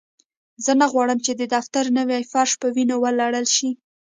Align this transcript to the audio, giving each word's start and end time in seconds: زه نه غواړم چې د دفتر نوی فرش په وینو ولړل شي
زه 0.63 0.71
نه 0.81 0.85
غواړم 0.93 1.19
چې 1.25 1.31
د 1.35 1.41
دفتر 1.55 1.85
نوی 1.97 2.21
فرش 2.31 2.51
په 2.61 2.67
وینو 2.75 2.95
ولړل 3.03 3.45
شي 3.55 3.69